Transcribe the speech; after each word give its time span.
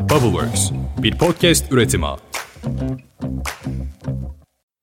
Bubbleworks, 0.00 0.70
bir 0.98 1.18
podcast 1.18 1.72
üretimi. 1.72 2.06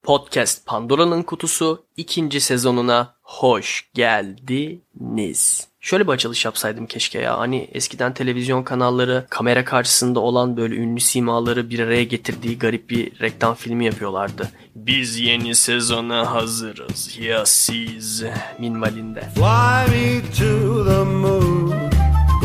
Podcast 0.04 0.66
Pandora'nın 0.66 1.24
Kutusu 1.24 1.84
ikinci 1.98 2.42
sezonuna 2.42 3.16
hoş 3.22 3.90
geldiniz. 3.94 5.68
Şöyle 5.80 6.08
bir 6.08 6.12
açılış 6.12 6.46
yapsaydım 6.46 6.86
keşke 6.86 7.20
ya. 7.20 7.40
Hani 7.40 7.70
eskiden 7.74 8.14
televizyon 8.14 8.64
kanalları 8.64 9.26
kamera 9.30 9.66
karşısında 9.66 10.20
olan 10.20 10.58
böyle 10.58 10.76
ünlü 10.76 11.00
simaları 11.00 11.70
bir 11.70 11.80
araya 11.80 12.04
getirdiği 12.04 12.60
garip 12.60 12.90
bir 12.90 13.20
reklam 13.20 13.56
filmi 13.56 13.86
yapıyorlardı. 13.86 14.52
Biz 14.76 15.20
yeni 15.20 15.56
sezona 15.56 16.32
hazırız. 16.34 17.18
Ya 17.20 17.46
siz 17.46 18.24
minvalinde. 18.60 19.22
Fly 19.36 19.92
me 19.92 20.22
to 20.22 20.86
the 20.86 21.04
moon. 21.04 21.72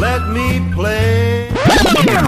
Let 0.00 0.20
me 0.32 0.76
play. 0.76 1.31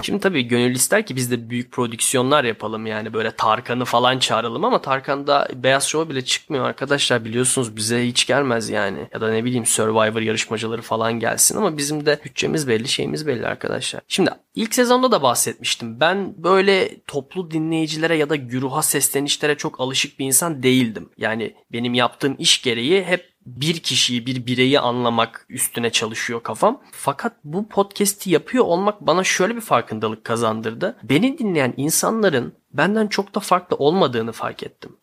Şimdi 0.02 0.20
tabii 0.20 0.48
gönül 0.48 0.74
ister 0.74 1.07
ki 1.07 1.16
biz 1.16 1.30
de 1.30 1.50
büyük 1.50 1.72
prodüksiyonlar 1.72 2.44
yapalım 2.44 2.86
yani 2.86 3.12
böyle 3.12 3.30
Tarkan'ı 3.30 3.85
falan 3.85 4.18
çağıralım 4.18 4.64
ama 4.64 4.82
Tarkan'da 4.82 5.48
Beyaz 5.54 5.89
Show 5.89 6.14
bile 6.14 6.25
çıkmıyor 6.25 6.64
arkadaşlar 6.64 7.25
biliyorsunuz 7.25 7.76
bize 7.76 8.07
hiç 8.07 8.26
gelmez 8.26 8.71
yani. 8.71 9.08
Ya 9.14 9.21
da 9.21 9.30
ne 9.30 9.44
bileyim 9.44 9.66
Survivor 9.66 10.21
yarışmacıları 10.21 10.82
falan 10.82 11.12
gelsin 11.21 11.57
ama 11.57 11.76
bizim 11.76 12.07
de 12.07 12.21
bütçemiz 12.25 12.68
belli 12.68 12.88
şeyimiz 12.88 13.26
belli 13.26 13.46
arkadaşlar. 13.46 14.02
Şimdi 14.08 14.30
ilk 14.54 14.75
sezonda 14.75 15.12
da 15.12 15.22
bahsetmiştim. 15.22 16.00
Ben 16.00 16.35
böyle 16.36 17.00
toplu 17.07 17.50
dinleyicilere 17.50 18.16
ya 18.16 18.30
da 18.30 18.36
güruha 18.36 18.82
seslenişlere 18.82 19.54
çok 19.57 19.80
alışık 19.80 20.18
bir 20.18 20.26
insan 20.26 20.63
değildim. 20.63 21.08
Yani 21.18 21.54
benim 21.72 21.94
yaptığım 21.94 22.36
iş 22.38 22.63
gereği 22.63 23.04
hep 23.04 23.33
bir 23.46 23.79
kişiyi, 23.79 24.26
bir 24.26 24.46
bireyi 24.46 24.80
anlamak 24.80 25.46
üstüne 25.48 25.90
çalışıyor 25.90 26.43
kafam. 26.43 26.80
Fakat 26.93 27.32
bu 27.44 27.68
podcast'i 27.68 28.30
yapıyor 28.30 28.64
olmak 28.64 29.00
bana 29.00 29.25
şöyle 29.25 29.57
bir 29.57 29.61
farkındalık 29.61 30.25
kazandırdı. 30.25 30.96
Beni 31.02 31.39
dinleyen 31.39 31.75
insanların 31.76 32.55
benden 32.72 33.06
çok 33.06 33.34
da 33.34 33.41
farklı 33.41 33.77
olmadığını 33.77 34.32
fark 34.32 34.62
ettim. 34.62 34.96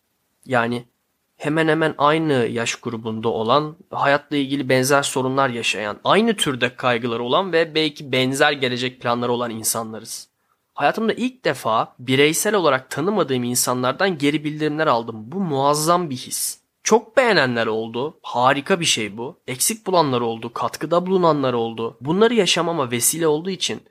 Yani 0.46 0.84
hemen 1.36 1.68
hemen 1.68 1.94
aynı 1.98 2.32
yaş 2.32 2.74
grubunda 2.74 3.28
olan, 3.28 3.76
hayatla 3.90 4.36
ilgili 4.36 4.68
benzer 4.68 5.02
sorunlar 5.02 5.48
yaşayan, 5.48 5.98
aynı 6.04 6.36
türde 6.36 6.76
kaygıları 6.76 7.22
olan 7.22 7.52
ve 7.52 7.74
belki 7.74 8.12
benzer 8.12 8.52
gelecek 8.52 9.00
planları 9.00 9.32
olan 9.32 9.50
insanlarız. 9.50 10.28
Hayatımda 10.74 11.12
ilk 11.12 11.44
defa 11.44 11.94
bireysel 11.98 12.54
olarak 12.54 12.90
tanımadığım 12.90 13.44
insanlardan 13.44 14.18
geri 14.18 14.44
bildirimler 14.44 14.86
aldım. 14.86 15.32
Bu 15.32 15.40
muazzam 15.40 16.10
bir 16.10 16.16
his. 16.16 16.61
Çok 16.82 17.16
beğenenler 17.16 17.66
oldu. 17.66 18.18
Harika 18.22 18.80
bir 18.80 18.84
şey 18.84 19.16
bu. 19.16 19.36
Eksik 19.46 19.86
bulanlar 19.86 20.20
oldu. 20.20 20.52
Katkıda 20.52 21.06
bulunanlar 21.06 21.52
oldu. 21.52 21.96
Bunları 22.00 22.34
yaşamama 22.34 22.90
vesile 22.90 23.26
olduğu 23.26 23.50
için 23.50 23.82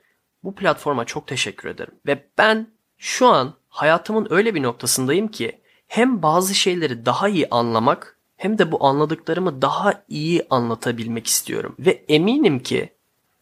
bu 0.44 0.54
platforma 0.54 1.04
çok 1.04 1.26
teşekkür 1.26 1.68
ederim. 1.68 1.94
Ve 2.06 2.24
ben 2.38 2.66
şu 2.98 3.26
an 3.28 3.54
hayatımın 3.68 4.26
öyle 4.30 4.54
bir 4.54 4.62
noktasındayım 4.62 5.28
ki 5.28 5.60
hem 5.88 6.22
bazı 6.22 6.54
şeyleri 6.54 7.06
daha 7.06 7.28
iyi 7.28 7.50
anlamak 7.50 8.18
hem 8.36 8.58
de 8.58 8.72
bu 8.72 8.86
anladıklarımı 8.86 9.62
daha 9.62 10.04
iyi 10.08 10.46
anlatabilmek 10.50 11.26
istiyorum. 11.26 11.76
Ve 11.78 12.04
eminim 12.08 12.60
ki 12.60 12.92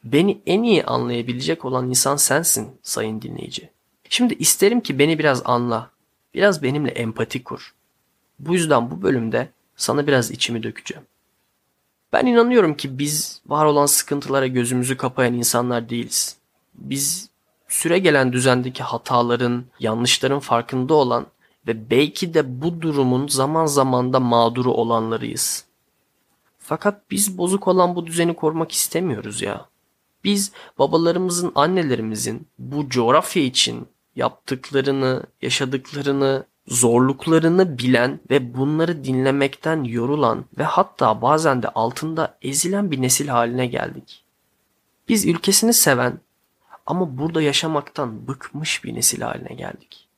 beni 0.05 0.41
en 0.47 0.63
iyi 0.63 0.85
anlayabilecek 0.85 1.65
olan 1.65 1.89
insan 1.89 2.17
sensin 2.17 2.69
sayın 2.83 3.23
dinleyici. 3.23 3.71
Şimdi 4.09 4.35
isterim 4.35 4.81
ki 4.81 4.99
beni 4.99 5.19
biraz 5.19 5.43
anla. 5.45 5.91
Biraz 6.35 6.63
benimle 6.63 6.91
empati 6.91 7.45
kur. 7.45 7.75
Bu 8.41 8.55
yüzden 8.55 8.91
bu 8.91 9.03
bölümde 9.03 9.49
sana 9.77 10.07
biraz 10.07 10.31
içimi 10.31 10.63
dökeceğim. 10.63 11.05
Ben 12.13 12.27
inanıyorum 12.27 12.75
ki 12.77 12.99
biz 12.99 13.41
var 13.47 13.65
olan 13.65 13.87
sıkıntılara 13.87 14.47
gözümüzü 14.47 14.97
kapayan 14.97 15.35
insanlar 15.35 15.89
değiliz. 15.89 16.37
Biz 16.75 17.31
süre 17.69 17.99
gelen 17.99 18.33
düzendeki 18.33 18.83
hataların, 18.83 19.65
yanlışların 19.81 20.39
farkında 20.39 20.95
olan 20.95 21.27
ve 21.67 21.91
belki 21.91 22.35
de 22.35 22.63
bu 22.63 22.81
durumun 22.83 23.29
zaman 23.29 23.67
zaman 23.67 24.13
da 24.13 24.21
mağduru 24.21 24.73
olanlarıyız. 24.73 25.65
Fakat 26.59 27.11
biz 27.11 27.39
bozuk 27.39 27.69
olan 27.69 27.97
bu 27.97 28.07
düzeni 28.07 28.37
korumak 28.37 28.73
istemiyoruz 28.73 29.43
ya. 29.43 29.67
Biz 30.25 30.53
babalarımızın, 30.79 31.53
annelerimizin 31.55 32.47
bu 32.59 32.89
coğrafya 32.89 33.43
için 33.43 33.89
yaptıklarını, 34.17 35.23
yaşadıklarını, 35.43 36.45
zorluklarını 36.71 37.79
bilen 37.79 38.21
ve 38.31 38.55
bunları 38.55 39.05
dinlemekten 39.05 39.85
yorulan 39.85 40.45
ve 40.59 40.63
hatta 40.63 41.23
bazen 41.23 41.63
de 41.63 41.69
altında 41.69 42.39
ezilen 42.43 42.91
bir 42.91 43.03
nesil 43.03 43.29
haline 43.29 43.67
geldik. 43.67 44.25
Biz 45.09 45.27
ülkesini 45.27 45.73
seven 45.73 46.21
ama 46.87 47.19
burada 47.19 47.43
yaşamaktan 47.43 48.29
bıkmış 48.29 48.85
bir 48.85 48.95
nesil 48.95 49.21
haline 49.21 49.55
geldik. 49.55 50.09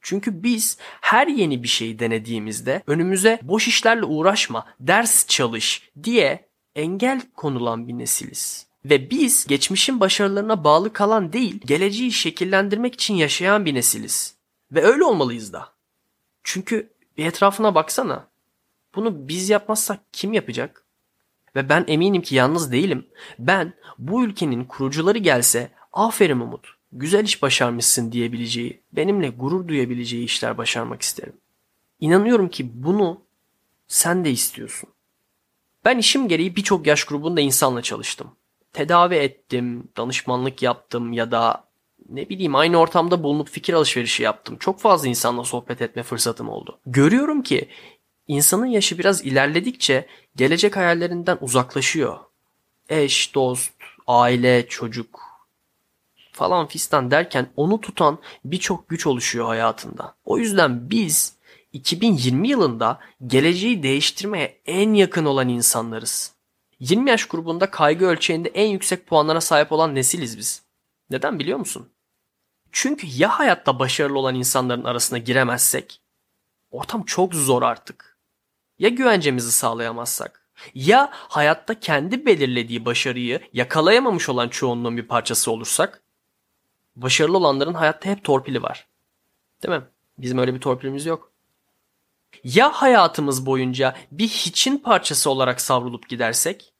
Çünkü 0.00 0.42
biz 0.42 0.78
her 1.00 1.26
yeni 1.26 1.62
bir 1.62 1.68
şey 1.68 1.98
denediğimizde 1.98 2.82
önümüze 2.86 3.38
boş 3.42 3.68
işlerle 3.68 4.04
uğraşma, 4.04 4.66
ders 4.80 5.26
çalış 5.26 5.90
diye 6.02 6.48
engel 6.76 7.22
konulan 7.36 7.88
bir 7.88 7.98
nesiliz. 7.98 8.66
Ve 8.84 9.10
biz 9.10 9.46
geçmişin 9.46 10.00
başarılarına 10.00 10.64
bağlı 10.64 10.92
kalan 10.92 11.32
değil, 11.32 11.60
geleceği 11.64 12.12
şekillendirmek 12.12 12.94
için 12.94 13.14
yaşayan 13.14 13.64
bir 13.64 13.74
nesiliz. 13.74 14.34
Ve 14.72 14.82
öyle 14.82 15.04
olmalıyız 15.04 15.52
da. 15.52 15.72
Çünkü 16.44 16.92
bir 17.16 17.26
etrafına 17.26 17.74
baksana. 17.74 18.28
Bunu 18.94 19.28
biz 19.28 19.50
yapmazsak 19.50 20.00
kim 20.12 20.32
yapacak? 20.32 20.84
Ve 21.56 21.68
ben 21.68 21.84
eminim 21.88 22.22
ki 22.22 22.34
yalnız 22.34 22.72
değilim. 22.72 23.06
Ben 23.38 23.72
bu 23.98 24.24
ülkenin 24.24 24.64
kurucuları 24.64 25.18
gelse 25.18 25.70
aferin 25.92 26.40
Umut 26.40 26.76
güzel 26.92 27.24
iş 27.24 27.42
başarmışsın 27.42 28.12
diyebileceği, 28.12 28.82
benimle 28.92 29.28
gurur 29.28 29.68
duyabileceği 29.68 30.24
işler 30.24 30.58
başarmak 30.58 31.02
isterim. 31.02 31.36
İnanıyorum 32.00 32.48
ki 32.48 32.70
bunu 32.74 33.20
sen 33.88 34.24
de 34.24 34.30
istiyorsun. 34.30 34.90
Ben 35.84 35.98
işim 35.98 36.28
gereği 36.28 36.56
birçok 36.56 36.86
yaş 36.86 37.04
grubunda 37.04 37.40
insanla 37.40 37.82
çalıştım. 37.82 38.36
Tedavi 38.72 39.14
ettim, 39.14 39.88
danışmanlık 39.96 40.62
yaptım 40.62 41.12
ya 41.12 41.30
da 41.30 41.64
ne 42.08 42.28
bileyim 42.28 42.54
aynı 42.54 42.76
ortamda 42.76 43.22
bulunup 43.22 43.48
fikir 43.48 43.74
alışverişi 43.74 44.22
yaptım. 44.22 44.56
Çok 44.60 44.80
fazla 44.80 45.08
insanla 45.08 45.44
sohbet 45.44 45.82
etme 45.82 46.02
fırsatım 46.02 46.48
oldu. 46.48 46.78
Görüyorum 46.86 47.42
ki 47.42 47.68
insanın 48.28 48.66
yaşı 48.66 48.98
biraz 48.98 49.24
ilerledikçe 49.24 50.06
gelecek 50.36 50.76
hayallerinden 50.76 51.38
uzaklaşıyor. 51.40 52.18
Eş, 52.88 53.34
dost, 53.34 53.72
aile, 54.06 54.68
çocuk 54.68 55.20
falan 56.32 56.66
fistan 56.66 57.10
derken 57.10 57.46
onu 57.56 57.80
tutan 57.80 58.18
birçok 58.44 58.88
güç 58.88 59.06
oluşuyor 59.06 59.46
hayatında. 59.46 60.14
O 60.24 60.38
yüzden 60.38 60.90
biz 60.90 61.36
2020 61.72 62.48
yılında 62.48 62.98
geleceği 63.26 63.82
değiştirmeye 63.82 64.58
en 64.66 64.94
yakın 64.94 65.24
olan 65.24 65.48
insanlarız. 65.48 66.32
20 66.80 67.10
yaş 67.10 67.24
grubunda 67.24 67.70
kaygı 67.70 68.06
ölçeğinde 68.06 68.48
en 68.48 68.68
yüksek 68.68 69.06
puanlara 69.06 69.40
sahip 69.40 69.72
olan 69.72 69.94
nesiliz 69.94 70.38
biz. 70.38 70.62
Neden 71.12 71.38
biliyor 71.38 71.58
musun? 71.58 71.88
Çünkü 72.72 73.06
ya 73.06 73.38
hayatta 73.38 73.78
başarılı 73.78 74.18
olan 74.18 74.34
insanların 74.34 74.84
arasına 74.84 75.18
giremezsek 75.18 76.00
ortam 76.70 77.02
çok 77.02 77.34
zor 77.34 77.62
artık. 77.62 78.16
Ya 78.78 78.88
güvencemizi 78.88 79.52
sağlayamazsak 79.52 80.48
ya 80.74 81.10
hayatta 81.12 81.80
kendi 81.80 82.26
belirlediği 82.26 82.84
başarıyı 82.84 83.40
yakalayamamış 83.52 84.28
olan 84.28 84.48
çoğunluğun 84.48 84.96
bir 84.96 85.08
parçası 85.08 85.52
olursak 85.52 86.02
başarılı 86.96 87.36
olanların 87.36 87.74
hayatta 87.74 88.10
hep 88.10 88.24
torpili 88.24 88.62
var. 88.62 88.86
Değil 89.62 89.74
mi? 89.80 89.84
Bizim 90.18 90.38
öyle 90.38 90.54
bir 90.54 90.60
torpilimiz 90.60 91.06
yok. 91.06 91.32
Ya 92.44 92.70
hayatımız 92.70 93.46
boyunca 93.46 93.96
bir 94.12 94.28
hiçin 94.28 94.78
parçası 94.78 95.30
olarak 95.30 95.60
savrulup 95.60 96.08
gidersek 96.08 96.71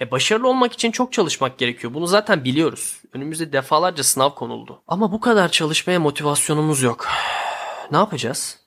e 0.00 0.10
başarılı 0.10 0.48
olmak 0.48 0.72
için 0.72 0.90
çok 0.90 1.12
çalışmak 1.12 1.58
gerekiyor. 1.58 1.94
Bunu 1.94 2.06
zaten 2.06 2.44
biliyoruz. 2.44 3.00
Önümüzde 3.12 3.52
defalarca 3.52 4.04
sınav 4.04 4.30
konuldu. 4.30 4.82
Ama 4.88 5.12
bu 5.12 5.20
kadar 5.20 5.48
çalışmaya 5.48 6.00
motivasyonumuz 6.00 6.82
yok. 6.82 7.08
Ne 7.90 7.96
yapacağız? 7.96 8.58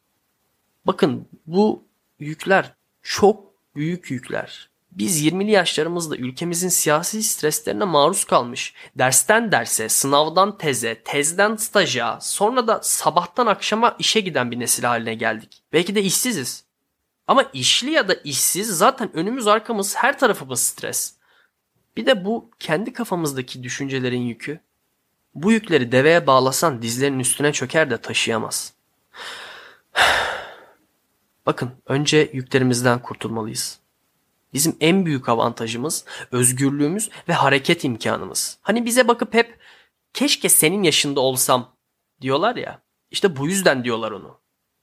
Bakın 0.86 1.28
bu 1.48 1.84
yükler 2.20 2.74
çok 3.02 3.44
büyük 3.76 4.12
yükler. 4.12 4.70
Biz 4.92 5.26
20'li 5.26 5.52
yaşlarımızda 5.52 6.16
ülkemizin 6.16 6.70
siyasi 6.70 7.24
streslerine 7.24 7.84
maruz 7.84 8.26
kalmış. 8.26 8.74
Dersten 8.96 9.52
derse, 9.52 9.90
sınavdan 9.90 10.58
teze, 10.58 11.04
tezden 11.04 11.56
staja, 11.56 12.20
sonra 12.22 12.68
da 12.68 12.80
sabahtan 12.84 13.48
akşama 13.48 13.96
işe 14.00 14.20
giden 14.20 14.52
bir 14.52 14.60
nesil 14.60 14.84
haline 14.84 15.14
geldik. 15.16 15.64
Belki 15.74 15.96
de 15.96 16.02
işsiziz. 16.02 16.64
Ama 17.28 17.44
işli 17.54 17.92
ya 17.92 18.08
da 18.08 18.14
işsiz 18.14 18.68
zaten 18.68 19.16
önümüz 19.16 19.48
arkamız 19.48 19.96
her 19.96 20.20
tarafımız 20.20 20.60
stres. 20.60 21.19
Bir 22.00 22.06
de 22.06 22.26
bu 22.26 22.52
kendi 22.60 22.94
kafamızdaki 22.94 23.64
düşüncelerin 23.64 24.22
yükü. 24.22 24.60
Bu 25.36 25.52
yükleri 25.52 25.92
deveye 25.92 26.28
bağlasan 26.28 26.82
dizlerinin 26.82 27.20
üstüne 27.20 27.54
çöker 27.54 27.90
de 27.90 27.98
taşıyamaz. 27.98 28.74
Bakın 31.46 31.72
önce 31.86 32.30
yüklerimizden 32.34 33.02
kurtulmalıyız. 33.02 33.80
Bizim 34.54 34.78
en 34.80 35.06
büyük 35.06 35.30
avantajımız 35.30 36.06
özgürlüğümüz 36.32 37.10
ve 37.28 37.34
hareket 37.34 37.84
imkanımız. 37.84 38.58
Hani 38.62 38.86
bize 38.86 39.08
bakıp 39.08 39.34
hep 39.34 39.60
keşke 40.14 40.50
senin 40.50 40.84
yaşında 40.84 41.20
olsam 41.20 41.76
diyorlar 42.22 42.56
ya. 42.56 42.82
İşte 43.12 43.38
bu 43.38 43.48
yüzden 43.48 43.84
diyorlar 43.84 44.12
onu. 44.12 44.40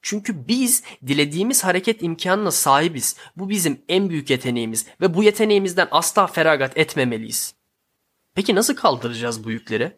Çünkü 0.08 0.48
biz 0.48 0.82
dilediğimiz 1.06 1.64
hareket 1.64 2.02
imkanına 2.02 2.50
sahibiz. 2.50 3.16
Bu 3.36 3.48
bizim 3.48 3.82
en 3.88 4.10
büyük 4.10 4.30
yeteneğimiz 4.30 4.86
ve 5.00 5.14
bu 5.14 5.22
yeteneğimizden 5.22 5.88
asla 5.90 6.26
feragat 6.26 6.78
etmemeliyiz. 6.78 7.54
Peki 8.34 8.54
nasıl 8.54 8.76
kaldıracağız 8.76 9.44
bu 9.44 9.50
yükleri? 9.50 9.96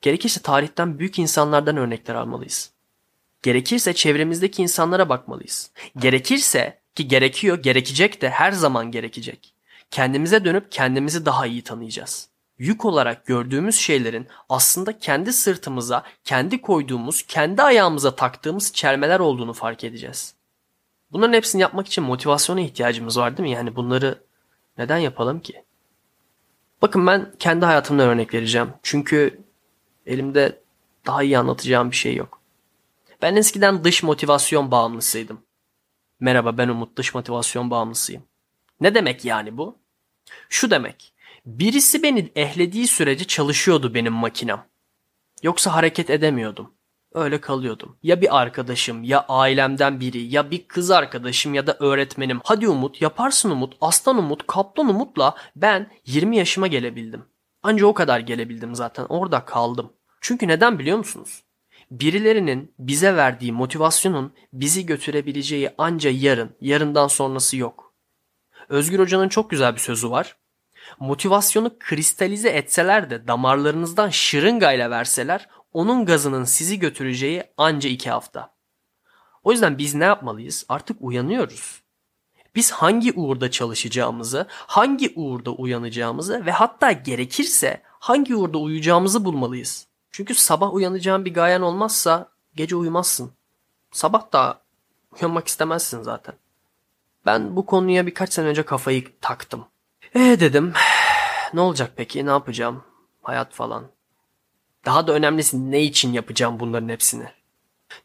Gerekirse 0.00 0.42
tarihten 0.42 0.98
büyük 0.98 1.18
insanlardan 1.18 1.76
örnekler 1.76 2.14
almalıyız. 2.14 2.72
Gerekirse 3.42 3.94
çevremizdeki 3.94 4.62
insanlara 4.62 5.08
bakmalıyız. 5.08 5.70
Gerekirse 5.98 6.80
ki 6.94 7.08
gerekiyor, 7.08 7.62
gerekecek 7.62 8.22
de 8.22 8.30
her 8.30 8.52
zaman 8.52 8.90
gerekecek. 8.90 9.54
Kendimize 9.90 10.44
dönüp 10.44 10.72
kendimizi 10.72 11.26
daha 11.26 11.46
iyi 11.46 11.62
tanıyacağız. 11.62 12.28
Yük 12.62 12.84
olarak 12.84 13.26
gördüğümüz 13.26 13.76
şeylerin 13.76 14.28
aslında 14.48 14.98
kendi 14.98 15.32
sırtımıza, 15.32 16.04
kendi 16.24 16.60
koyduğumuz, 16.60 17.22
kendi 17.22 17.62
ayağımıza 17.62 18.16
taktığımız 18.16 18.72
çelmeler 18.72 19.20
olduğunu 19.20 19.52
fark 19.52 19.84
edeceğiz. 19.84 20.34
Bunların 21.12 21.32
hepsini 21.32 21.62
yapmak 21.62 21.86
için 21.86 22.04
motivasyona 22.04 22.60
ihtiyacımız 22.60 23.18
var 23.18 23.36
değil 23.36 23.48
mi? 23.48 23.54
Yani 23.54 23.76
bunları 23.76 24.24
neden 24.78 24.98
yapalım 24.98 25.40
ki? 25.40 25.64
Bakın 26.82 27.06
ben 27.06 27.32
kendi 27.38 27.64
hayatımdan 27.64 28.08
örnek 28.08 28.34
vereceğim. 28.34 28.68
Çünkü 28.82 29.40
elimde 30.06 30.62
daha 31.06 31.22
iyi 31.22 31.38
anlatacağım 31.38 31.90
bir 31.90 31.96
şey 31.96 32.14
yok. 32.14 32.40
Ben 33.22 33.36
eskiden 33.36 33.84
dış 33.84 34.02
motivasyon 34.02 34.70
bağımlısıydım. 34.70 35.40
Merhaba 36.20 36.58
ben 36.58 36.68
Umut 36.68 36.96
dış 36.96 37.14
motivasyon 37.14 37.70
bağımlısıyım. 37.70 38.22
Ne 38.80 38.94
demek 38.94 39.24
yani 39.24 39.56
bu? 39.56 39.78
Şu 40.48 40.70
demek. 40.70 41.11
Birisi 41.46 42.02
beni 42.02 42.32
ehlediği 42.36 42.86
sürece 42.86 43.24
çalışıyordu 43.24 43.94
benim 43.94 44.12
makinem. 44.12 44.64
Yoksa 45.42 45.74
hareket 45.74 46.10
edemiyordum. 46.10 46.74
Öyle 47.14 47.40
kalıyordum. 47.40 47.98
Ya 48.02 48.20
bir 48.20 48.40
arkadaşım, 48.40 49.04
ya 49.04 49.24
ailemden 49.28 50.00
biri, 50.00 50.22
ya 50.22 50.50
bir 50.50 50.68
kız 50.68 50.90
arkadaşım 50.90 51.54
ya 51.54 51.66
da 51.66 51.76
öğretmenim. 51.80 52.40
Hadi 52.44 52.68
Umut, 52.68 53.02
yaparsın 53.02 53.50
Umut, 53.50 53.76
aslan 53.80 54.18
Umut, 54.18 54.46
kaplan 54.46 54.88
Umut'la 54.88 55.34
ben 55.56 55.90
20 56.06 56.36
yaşıma 56.36 56.66
gelebildim. 56.66 57.24
Anca 57.62 57.86
o 57.86 57.94
kadar 57.94 58.20
gelebildim 58.20 58.74
zaten. 58.74 59.06
Orada 59.08 59.44
kaldım. 59.44 59.92
Çünkü 60.20 60.48
neden 60.48 60.78
biliyor 60.78 60.98
musunuz? 60.98 61.42
Birilerinin 61.90 62.74
bize 62.78 63.16
verdiği 63.16 63.52
motivasyonun 63.52 64.32
bizi 64.52 64.86
götürebileceği 64.86 65.70
anca 65.78 66.10
yarın, 66.10 66.56
yarından 66.60 67.08
sonrası 67.08 67.56
yok. 67.56 67.94
Özgür 68.68 68.98
Hoca'nın 68.98 69.28
çok 69.28 69.50
güzel 69.50 69.74
bir 69.74 69.80
sözü 69.80 70.10
var. 70.10 70.36
Motivasyonu 71.00 71.78
kristalize 71.78 72.48
etseler 72.48 73.10
de 73.10 73.28
damarlarınızdan 73.28 74.08
şırıngayla 74.08 74.90
verseler 74.90 75.48
onun 75.72 76.06
gazının 76.06 76.44
sizi 76.44 76.78
götüreceği 76.78 77.44
anca 77.56 77.90
iki 77.90 78.10
hafta. 78.10 78.54
O 79.44 79.52
yüzden 79.52 79.78
biz 79.78 79.94
ne 79.94 80.04
yapmalıyız? 80.04 80.64
Artık 80.68 80.96
uyanıyoruz. 81.00 81.82
Biz 82.54 82.70
hangi 82.70 83.12
uğurda 83.12 83.50
çalışacağımızı, 83.50 84.46
hangi 84.50 85.12
uğurda 85.16 85.50
uyanacağımızı 85.50 86.46
ve 86.46 86.50
hatta 86.50 86.92
gerekirse 86.92 87.82
hangi 87.84 88.36
uğurda 88.36 88.58
uyuyacağımızı 88.58 89.24
bulmalıyız. 89.24 89.86
Çünkü 90.10 90.34
sabah 90.34 90.74
uyanacağın 90.74 91.24
bir 91.24 91.34
gayen 91.34 91.60
olmazsa 91.60 92.28
gece 92.54 92.76
uyumazsın. 92.76 93.32
Sabah 93.92 94.32
da 94.32 94.62
uyanmak 95.12 95.48
istemezsin 95.48 96.02
zaten. 96.02 96.34
Ben 97.26 97.56
bu 97.56 97.66
konuya 97.66 98.06
birkaç 98.06 98.32
sene 98.32 98.46
önce 98.46 98.62
kafayı 98.62 99.20
taktım. 99.20 99.64
E 100.14 100.20
dedim 100.40 100.72
ne 101.54 101.60
olacak 101.60 101.92
peki 101.96 102.26
ne 102.26 102.30
yapacağım 102.30 102.84
hayat 103.22 103.52
falan. 103.52 103.90
Daha 104.84 105.06
da 105.06 105.12
önemlisi 105.12 105.70
ne 105.70 105.82
için 105.82 106.12
yapacağım 106.12 106.60
bunların 106.60 106.88
hepsini. 106.88 107.26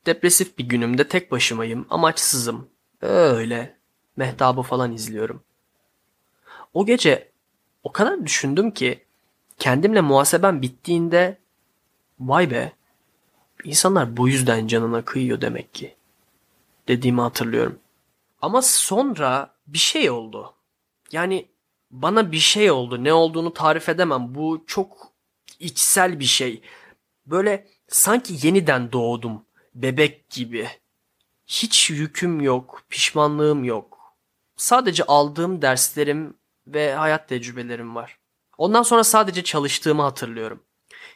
Depresif 0.05 0.57
bir 0.57 0.63
günümde 0.63 1.07
tek 1.07 1.31
başımayım 1.31 1.87
amaçsızım. 1.89 2.69
Öyle 3.01 3.77
mehtabı 4.17 4.61
falan 4.61 4.93
izliyorum. 4.93 5.43
O 6.73 6.85
gece 6.85 7.31
o 7.83 7.91
kadar 7.91 8.25
düşündüm 8.25 8.71
ki 8.71 9.05
kendimle 9.59 10.01
muhasebem 10.01 10.61
bittiğinde 10.61 11.37
vay 12.19 12.51
be 12.51 12.71
insanlar 13.63 14.17
bu 14.17 14.29
yüzden 14.29 14.67
canına 14.67 15.05
kıyıyor 15.05 15.41
demek 15.41 15.73
ki 15.73 15.95
dediğimi 16.87 17.21
hatırlıyorum. 17.21 17.79
Ama 18.41 18.61
sonra 18.61 19.53
bir 19.67 19.77
şey 19.77 20.09
oldu. 20.09 20.53
Yani 21.11 21.47
bana 21.91 22.31
bir 22.31 22.39
şey 22.39 22.71
oldu. 22.71 23.03
Ne 23.03 23.13
olduğunu 23.13 23.53
tarif 23.53 23.89
edemem. 23.89 24.35
Bu 24.35 24.63
çok 24.67 25.13
içsel 25.59 26.19
bir 26.19 26.25
şey. 26.25 26.61
Böyle 27.25 27.67
sanki 27.87 28.47
yeniden 28.47 28.91
doğdum. 28.91 29.45
Bebek 29.75 30.29
gibi. 30.29 30.69
Hiç 31.47 31.89
yüküm 31.89 32.41
yok, 32.41 32.81
pişmanlığım 32.89 33.63
yok. 33.63 33.97
Sadece 34.55 35.03
aldığım 35.03 35.61
derslerim 35.61 36.37
ve 36.67 36.93
hayat 36.93 37.29
tecrübelerim 37.29 37.95
var. 37.95 38.19
Ondan 38.57 38.83
sonra 38.83 39.03
sadece 39.03 39.43
çalıştığımı 39.43 40.01
hatırlıyorum. 40.01 40.63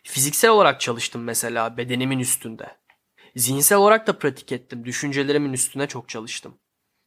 Fiziksel 0.04 0.52
olarak 0.52 0.82
çalıştım 0.82 1.24
mesela 1.24 1.78
bedenimin 1.78 2.20
üstünde. 2.20 2.78
Zihinsel 3.36 3.78
olarak 3.78 4.08
da 4.08 4.20
pratik 4.20 4.52
ettim. 4.52 4.86
Düşüncelerimin 4.86 5.54
üstüne 5.54 5.88
çok 5.88 6.10
çalıştım. 6.10 6.58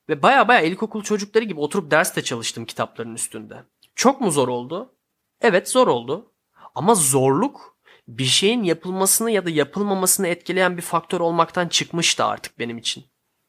Ve 0.09 0.23
baya 0.23 0.49
baya 0.49 0.61
ilkokul 0.61 1.03
çocukları 1.03 1.45
gibi 1.45 1.61
oturup 1.61 1.91
derste 1.91 2.23
çalıştım 2.23 2.65
kitapların 2.65 3.15
üstünde. 3.15 3.65
Çok 3.95 4.21
mu 4.21 4.31
zor 4.31 4.49
oldu? 4.49 4.93
Evet 5.41 5.69
zor 5.69 5.87
oldu. 5.87 6.31
Ama 6.75 6.95
zorluk 6.95 7.77
bir 8.09 8.25
şeyin 8.25 8.63
yapılmasını 8.63 9.31
ya 9.31 9.47
da 9.47 9.51
yapılmamasını 9.51 10.29
etkileyen 10.29 10.77
bir 10.77 10.83
faktör 10.83 11.21
olmaktan 11.21 11.69
çıkmıştı 11.69 12.25
artık 12.25 12.59
benim 12.59 12.79
için. 12.79 13.05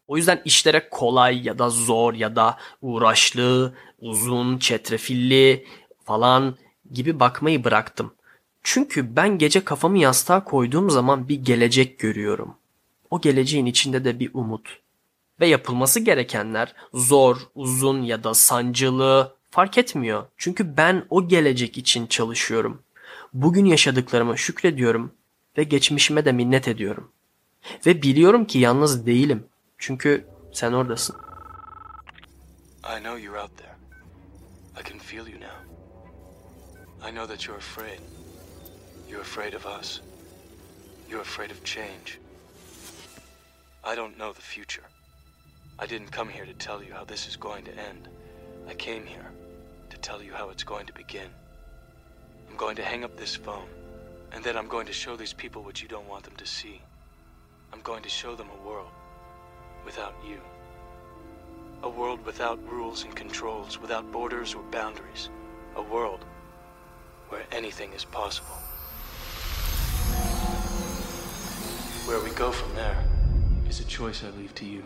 O 0.08 0.18
yüzden 0.18 0.42
işlere 0.46 0.90
kolay 0.90 1.48
ya 1.48 1.60
da 1.60 1.70
zor 1.70 2.14
ya 2.14 2.36
da 2.36 2.58
uğraşlı, 2.82 3.76
uzun, 4.00 4.58
çetrefilli 4.58 5.68
falan 6.04 6.56
gibi 6.92 7.20
bakmayı 7.20 7.64
bıraktım. 7.64 8.14
Çünkü 8.64 9.16
ben 9.16 9.38
gece 9.38 9.64
kafamı 9.64 9.98
yastığa 9.98 10.44
koyduğum 10.44 10.90
zaman 10.90 11.30
bir 11.30 11.36
gelecek 11.36 12.00
görüyorum. 12.00 12.56
O 13.12 13.22
geleceğin 13.22 13.66
içinde 13.66 14.06
de 14.06 14.20
bir 14.20 14.32
umut. 14.34 14.80
Ve 15.40 15.48
yapılması 15.48 16.00
gerekenler 16.00 16.76
zor, 16.94 17.38
uzun 17.56 18.02
ya 18.02 18.24
da 18.24 18.34
sancılı 18.34 19.36
fark 19.52 19.78
etmiyor. 19.78 20.26
Çünkü 20.38 20.78
ben 20.78 21.06
o 21.10 21.28
gelecek 21.28 21.78
için 21.78 22.08
çalışıyorum. 22.08 22.82
Bugün 23.34 23.66
yaşadıklarıma 23.66 24.38
şükrediyorum 24.38 25.12
ve 25.58 25.64
geçmişime 25.64 26.26
de 26.26 26.32
minnet 26.32 26.68
ediyorum. 26.68 27.12
Ve 27.86 28.02
biliyorum 28.02 28.46
ki 28.46 28.60
yalnız 28.60 29.06
değilim. 29.06 29.48
Çünkü 29.78 30.28
sen 30.54 30.72
oradasın. 30.72 31.16
I 32.84 33.00
know 33.00 33.24
you're 33.24 33.42
out 33.42 33.58
there. 33.58 33.76
I 34.82 34.90
can 34.90 35.00
feel 35.00 35.28
you 35.28 35.40
now. 35.40 35.66
I 37.10 37.12
know 37.12 37.28
that 37.28 37.48
you're 37.48 37.58
afraid. 37.58 38.00
You're 39.10 39.22
afraid 39.22 39.54
of 39.54 39.66
us. 39.66 40.02
You're 41.10 41.22
afraid 41.22 41.52
of 41.52 41.66
change. 41.66 42.20
I 43.84 43.96
don't 43.96 44.16
know 44.16 44.34
the 44.34 44.42
future. 44.42 44.86
I 45.78 45.86
didn't 45.86 46.12
come 46.12 46.30
here 46.30 46.46
to 46.46 46.54
tell 46.54 46.82
you 46.82 46.94
how 46.94 47.04
this 47.04 47.28
is 47.28 47.36
going 47.36 47.66
to 47.66 47.78
end. 47.78 48.08
I 48.66 48.74
came 48.74 49.06
here 49.06 49.30
to 49.90 49.98
tell 49.98 50.24
you 50.24 50.32
how 50.34 50.50
it's 50.50 50.64
going 50.64 50.86
to 50.86 50.94
begin. 50.94 51.28
I'm 52.50 52.56
going 52.56 52.78
to 52.78 52.84
hang 52.84 53.04
up 53.04 53.18
this 53.18 53.36
phone, 53.36 53.68
and 54.32 54.42
then 54.42 54.56
I'm 54.56 54.70
going 54.70 54.88
to 54.88 54.94
show 54.94 55.18
these 55.18 55.34
people 55.34 55.64
what 55.64 55.82
you 55.82 55.90
don't 55.90 56.08
want 56.08 56.24
them 56.24 56.36
to 56.38 56.46
see. 56.46 56.82
I'm 57.74 57.82
going 57.82 58.04
to 58.04 58.10
show 58.10 58.36
them 58.36 58.48
a 58.50 58.68
world 58.68 58.88
without 59.84 60.16
you. 60.26 60.40
A 61.84 61.90
world 61.90 62.26
without 62.26 62.58
rules 62.72 63.04
and 63.04 63.14
controls, 63.14 63.78
without 63.78 64.10
borders 64.14 64.56
or 64.56 64.64
boundaries. 64.72 65.30
A 65.76 65.82
world 65.82 66.24
where 67.28 67.44
anything 67.52 67.92
is 67.92 68.06
possible. 68.06 68.56
Where 72.08 72.24
we 72.24 72.30
go 72.30 72.54
from 72.54 72.74
there 72.76 73.04
is 73.68 73.82
a 73.82 73.86
choice 73.86 74.24
I 74.24 74.30
leave 74.30 74.56
to 74.56 74.66
you. 74.66 74.86